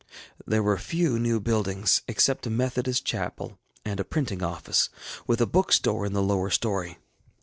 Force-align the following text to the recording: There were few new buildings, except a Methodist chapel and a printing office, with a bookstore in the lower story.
There 0.47 0.63
were 0.63 0.79
few 0.79 1.19
new 1.19 1.39
buildings, 1.39 2.01
except 2.07 2.47
a 2.47 2.49
Methodist 2.49 3.05
chapel 3.05 3.59
and 3.85 3.99
a 3.99 4.03
printing 4.03 4.41
office, 4.41 4.89
with 5.27 5.41
a 5.41 5.45
bookstore 5.45 6.07
in 6.07 6.13
the 6.13 6.23
lower 6.23 6.49
story. 6.49 6.97